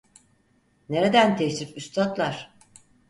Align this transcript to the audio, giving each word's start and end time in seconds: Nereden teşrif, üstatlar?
Nereden 0.89 1.37
teşrif, 1.37 1.77
üstatlar? 1.77 2.53